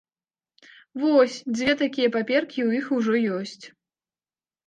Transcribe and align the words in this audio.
Вось, 1.01 1.35
дзве 1.57 1.75
такія 1.81 2.09
паперкі 2.15 2.59
ў 2.67 2.69
іх 2.79 2.85
ужо 2.97 3.13
ёсць. 3.37 3.65